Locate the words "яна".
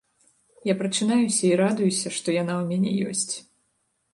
2.41-2.53